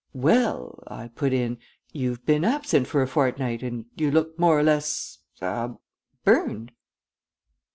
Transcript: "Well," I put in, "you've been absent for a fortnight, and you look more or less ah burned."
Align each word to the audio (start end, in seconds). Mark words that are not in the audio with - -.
"Well," 0.15 0.83
I 0.87 1.09
put 1.09 1.31
in, 1.31 1.59
"you've 1.93 2.25
been 2.25 2.43
absent 2.43 2.87
for 2.87 3.03
a 3.03 3.07
fortnight, 3.07 3.61
and 3.61 3.85
you 3.95 4.09
look 4.09 4.39
more 4.39 4.57
or 4.57 4.63
less 4.63 5.19
ah 5.43 5.75
burned." 6.23 6.71